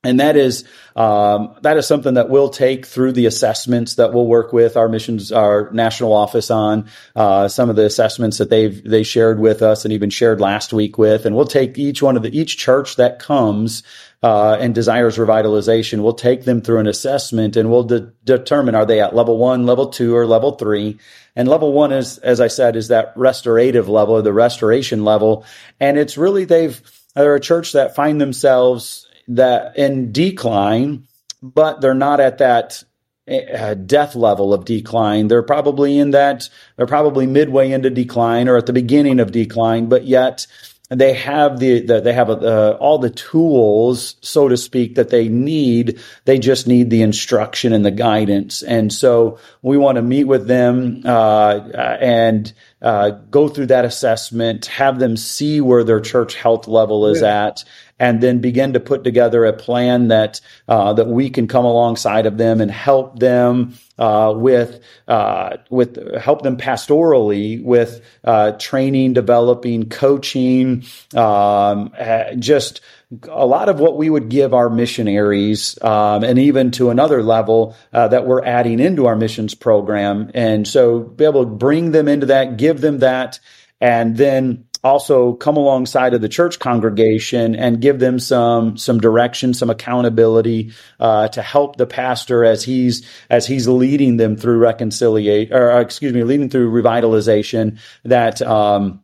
[0.06, 0.64] And that is
[0.94, 4.88] um, that is something that we'll take through the assessments that we'll work with our
[4.88, 9.62] missions, our national office on uh, some of the assessments that they've they shared with
[9.62, 12.56] us and even shared last week with, and we'll take each one of the each
[12.56, 13.82] church that comes
[14.22, 18.86] uh, and desires revitalization, we'll take them through an assessment and we'll de- determine are
[18.86, 20.98] they at level one, level two, or level three.
[21.36, 25.44] And level one is, as I said, is that restorative level or the restoration level.
[25.78, 26.80] And it's really they've
[27.14, 31.06] they're a church that find themselves that in decline,
[31.42, 32.84] but they're not at that
[33.28, 35.28] uh, death level of decline.
[35.28, 39.88] They're probably in that, they're probably midway into decline or at the beginning of decline,
[39.88, 40.46] but yet
[40.88, 45.28] they have the, the they have uh, all the tools, so to speak, that they
[45.28, 46.00] need.
[46.26, 48.62] They just need the instruction and the guidance.
[48.62, 51.58] And so we want to meet with them uh,
[52.00, 57.20] and uh, go through that assessment, have them see where their church health level is
[57.20, 57.46] yeah.
[57.46, 57.64] at,
[57.98, 62.26] and then begin to put together a plan that uh, that we can come alongside
[62.26, 69.14] of them and help them uh, with uh, with help them pastorally with uh, training,
[69.14, 72.80] developing, coaching, um, uh, just
[73.28, 77.76] a lot of what we would give our missionaries, um, and even to another level
[77.92, 80.30] uh, that we're adding into our missions program.
[80.34, 83.38] And so, be able to bring them into that, give them that,
[83.80, 89.54] and then also come alongside of the church congregation and give them some some direction,
[89.54, 95.54] some accountability uh, to help the pastor as he's as he's leading them through reconciliation,
[95.54, 97.78] or excuse me, leading through revitalization.
[98.04, 99.02] That um,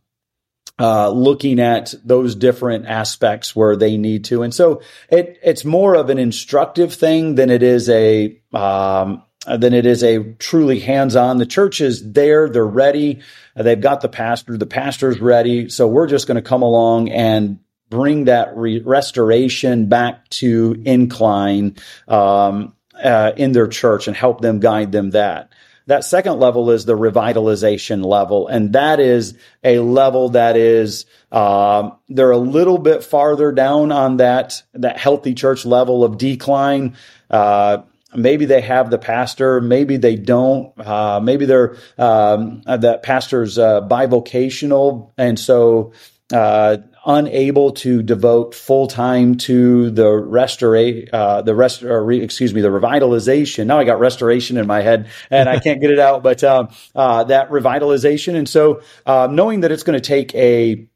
[0.79, 5.95] uh, looking at those different aspects where they need to, and so it it's more
[5.95, 11.39] of an instructive thing than it is a um, than it is a truly hands-on.
[11.39, 13.21] The church is there; they're ready.
[13.57, 14.57] They've got the pastor.
[14.57, 15.69] The pastor's ready.
[15.69, 17.59] So we're just going to come along and
[17.93, 21.77] bring that re- restoration back to incline
[22.09, 25.53] um, uh, in their church and help them guide them that.
[25.87, 31.99] That second level is the revitalization level, and that is a level that is um,
[32.09, 36.97] they're a little bit farther down on that that healthy church level of decline.
[37.29, 37.83] Uh,
[38.15, 40.73] maybe they have the pastor, maybe they don't.
[40.79, 45.93] Uh, maybe they're um, that pastor's uh, bivocational, and so
[46.33, 52.61] uh, unable to devote full time to the restorate, uh, the rest, re, excuse me,
[52.61, 53.67] the revitalization.
[53.67, 56.69] Now I got restoration in my head and I can't get it out, but um,
[56.95, 58.35] uh, that revitalization.
[58.37, 60.87] And so, uh, knowing that it's going to take a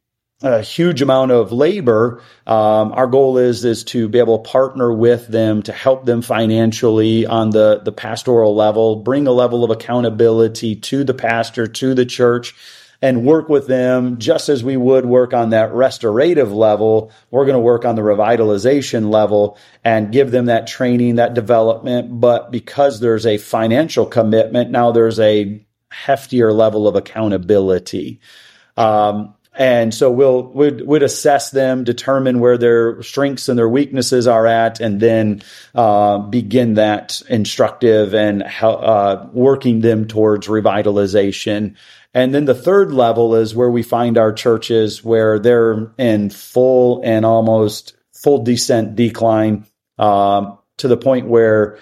[0.43, 2.23] a huge amount of labor.
[2.47, 6.23] Um, our goal is is to be able to partner with them to help them
[6.23, 11.95] financially on the the pastoral level, bring a level of accountability to the pastor, to
[11.95, 12.55] the church,
[13.01, 17.13] and work with them just as we would work on that restorative level.
[17.31, 22.21] We're going to work on the revitalization level and give them that training, that development.
[22.21, 28.21] But because there's a financial commitment, now there's a heftier level of accountability.
[28.77, 34.27] Um, and so we'll would would assess them, determine where their strengths and their weaknesses
[34.27, 35.43] are at, and then
[35.75, 41.77] uh, begin that instructive and uh, working them towards revitalization.
[42.13, 47.03] And then the third level is where we find our churches where they're in full
[47.05, 49.67] and almost full descent decline
[49.99, 51.79] um, to the point where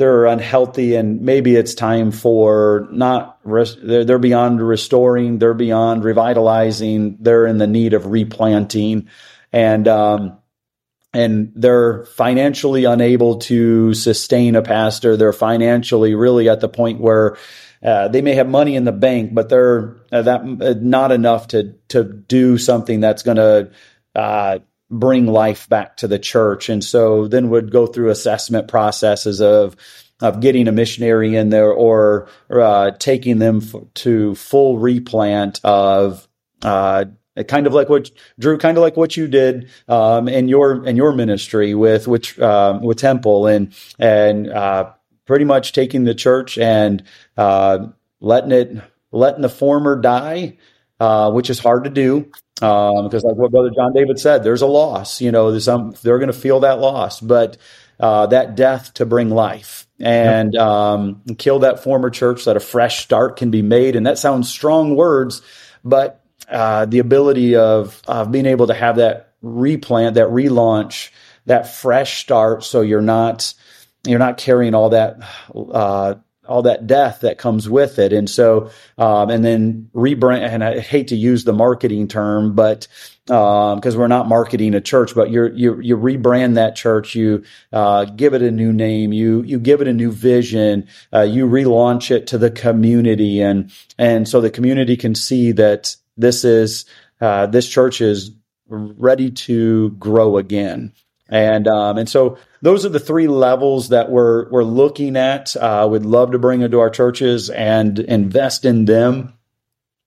[0.00, 7.18] they're unhealthy and maybe it's time for not they're, they're beyond restoring they're beyond revitalizing
[7.20, 9.08] they're in the need of replanting.
[9.52, 10.38] And um,
[11.12, 15.18] and they're financially unable to sustain a pastor.
[15.18, 17.36] They're financially really at the point where
[17.82, 21.48] uh, they may have money in the bank but they're uh, that uh, not enough
[21.48, 23.70] to to do something that's going to
[24.14, 24.58] uh,
[24.90, 26.68] bring life back to the church.
[26.68, 29.76] And so then would go through assessment processes of
[30.20, 36.28] of getting a missionary in there or uh, taking them f- to full replant of
[36.62, 37.06] uh,
[37.48, 40.96] kind of like what Drew, kind of like what you did um, in your in
[40.96, 44.90] your ministry with which uh, with Temple and and uh,
[45.26, 47.02] pretty much taking the church and
[47.36, 47.86] uh,
[48.20, 48.82] letting it
[49.12, 50.58] letting the former die,
[50.98, 52.30] uh, which is hard to do
[52.62, 55.20] um, because like what Brother John David said, there's a loss.
[55.20, 57.56] You know, some they're going to feel that loss, but
[57.98, 60.62] uh, that death to bring life and yep.
[60.62, 63.96] um, kill that former church, so that a fresh start can be made.
[63.96, 65.42] And that sounds strong words,
[65.84, 71.10] but uh, the ability of of being able to have that replant, that relaunch,
[71.46, 73.54] that fresh start, so you're not
[74.06, 75.18] you're not carrying all that
[75.54, 76.14] uh,
[76.50, 78.12] all that death that comes with it.
[78.12, 82.88] And so, um, and then rebrand, and I hate to use the marketing term, but,
[83.30, 87.44] um, cause we're not marketing a church, but you you, you rebrand that church, you,
[87.72, 91.46] uh, give it a new name, you, you give it a new vision, uh, you
[91.46, 93.40] relaunch it to the community.
[93.40, 96.84] And, and so the community can see that this is,
[97.20, 98.32] uh, this church is
[98.68, 100.92] ready to grow again.
[101.30, 105.56] And, um, and so those are the three levels that we're we're looking at.
[105.56, 109.34] Uh, we'd love to bring into our churches and invest in them,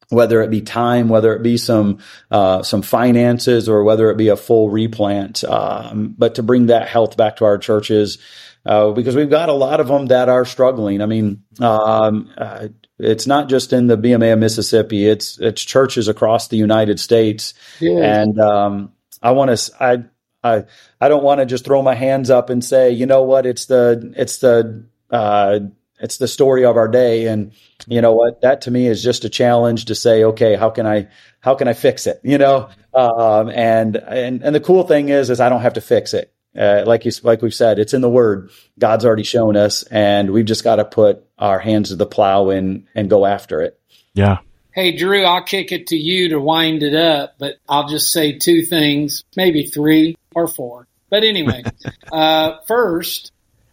[0.09, 1.99] whether it be time, whether it be some
[2.29, 5.43] uh, some finances, or whether it be a full replant.
[5.43, 8.17] Um, but to bring that health back to our churches.
[8.65, 11.01] Uh, because we've got a lot of them that are struggling.
[11.01, 16.07] I mean, um, uh, it's not just in the BMA of Mississippi; it's it's churches
[16.07, 18.21] across the United States, yeah.
[18.21, 19.83] and um, I want to.
[19.83, 20.03] I
[20.43, 20.65] I
[20.99, 23.65] I don't want to just throw my hands up and say, you know what, it's
[23.65, 25.59] the it's the uh,
[25.99, 27.53] it's the story of our day, and
[27.87, 30.85] you know what, that to me is just a challenge to say, okay, how can
[30.85, 31.07] I
[31.39, 32.19] how can I fix it?
[32.23, 35.81] You know, um, and and and the cool thing is, is I don't have to
[35.81, 36.33] fix it.
[36.57, 38.51] Uh, like you like we've said, it's in the Word.
[38.77, 42.49] God's already shown us, and we've just got to put our hands to the plow
[42.49, 43.79] and and go after it.
[44.13, 44.39] Yeah,
[44.73, 48.39] Hey, Drew, I'll kick it to you to wind it up, but I'll just say
[48.39, 50.87] two things, maybe three or four.
[51.09, 51.63] But anyway,
[52.11, 53.31] uh, first,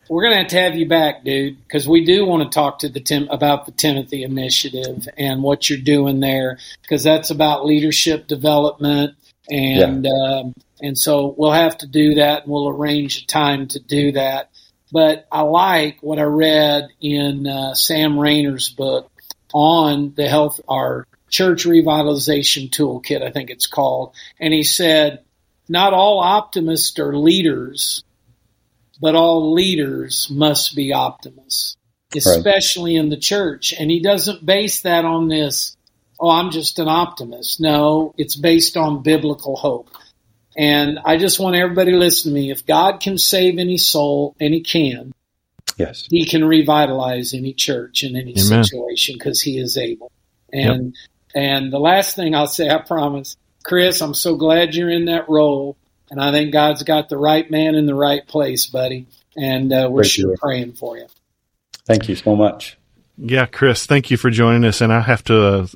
[0.08, 2.80] we're going to have to have you back, dude, because we do want to talk
[2.80, 7.64] to the Tim about the Timothy Initiative and what you're doing there, because that's about
[7.64, 9.14] leadership development,
[9.48, 10.40] and yeah.
[10.40, 14.12] um, and so we'll have to do that, and we'll arrange a time to do
[14.12, 14.50] that.
[14.92, 19.10] But I like what I read in uh, Sam Rainer's book
[19.52, 24.14] on the health, our church revitalization toolkit, I think it's called.
[24.38, 25.22] And he said,
[25.70, 28.04] not all optimists are leaders,
[29.00, 31.76] but all leaders must be optimists,
[32.14, 33.04] especially right.
[33.04, 33.72] in the church.
[33.72, 35.76] And he doesn't base that on this,
[36.18, 37.60] oh, I'm just an optimist.
[37.60, 39.88] No, it's based on biblical hope.
[40.56, 42.50] And I just want everybody to listen to me.
[42.50, 45.12] If God can save any soul, and he can,
[45.80, 46.06] Yes.
[46.10, 48.64] He can revitalize any church in any Amen.
[48.64, 50.12] situation because he is able.
[50.52, 50.94] And
[51.34, 51.42] yep.
[51.42, 55.28] and the last thing I'll say, I promise, Chris, I'm so glad you're in that
[55.28, 55.76] role,
[56.10, 59.06] and I think God's got the right man in the right place, buddy.
[59.36, 61.06] And uh, we're sure praying for you.
[61.86, 62.76] Thank you so much.
[63.22, 64.80] Yeah, Chris, thank you for joining us.
[64.80, 65.66] And I have to uh,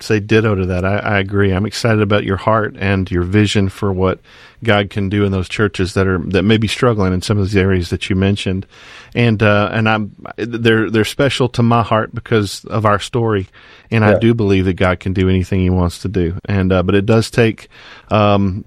[0.00, 0.82] say ditto to that.
[0.82, 1.52] I, I, agree.
[1.52, 4.18] I'm excited about your heart and your vision for what
[4.64, 7.44] God can do in those churches that are that may be struggling in some of
[7.44, 8.66] these areas that you mentioned.
[9.14, 13.46] And uh, and I'm they're they're special to my heart because of our story.
[13.90, 14.16] And yeah.
[14.16, 16.38] I do believe that God can do anything He wants to do.
[16.46, 17.68] And uh, but it does take
[18.10, 18.64] um,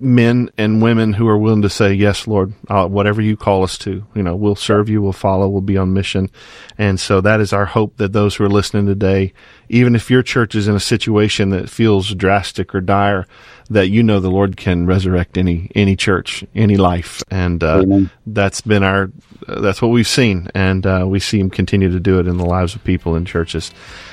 [0.00, 3.76] men and women who are willing to say, "Yes, Lord, uh, whatever you call us
[3.78, 6.30] to, you know, we'll serve you, we'll follow, we'll be on mission."
[6.78, 9.32] And so that is our hope that those who are listening today,
[9.68, 13.26] even if your church is in a situation that feels drastic or dire,
[13.68, 17.84] that you know the Lord can resurrect any any church, any life, and uh,
[18.26, 19.10] that's been our
[19.46, 22.44] that's what we've seen, and uh, we see Him continue to do it in the
[22.46, 23.70] lives of people in churches.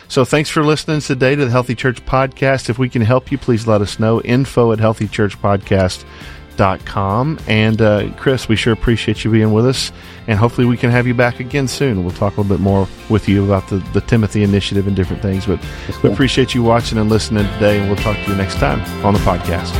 [0.09, 2.69] So thanks for listening today to the Healthy Church Podcast.
[2.69, 4.21] If we can help you, please let us know.
[4.21, 7.39] Info at healthychurchpodcast.com.
[7.47, 9.91] And uh, Chris, we sure appreciate you being with us.
[10.27, 12.05] And hopefully we can have you back again soon.
[12.05, 15.21] We'll talk a little bit more with you about the, the Timothy Initiative and different
[15.21, 15.45] things.
[15.45, 15.59] But
[16.01, 17.79] we appreciate you watching and listening today.
[17.79, 19.73] And we'll talk to you next time on the podcast.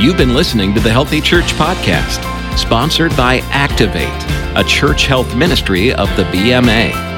[0.00, 2.22] You've been listening to the Healthy Church Podcast,
[2.56, 4.24] sponsored by Activate,
[4.56, 7.13] a church health ministry of the BMA.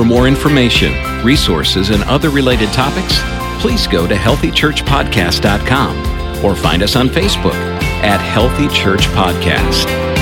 [0.00, 3.20] For more information, resources, and other related topics,
[3.60, 7.52] please go to healthychurchpodcast.com or find us on Facebook
[8.02, 10.19] at Healthy Church Podcast.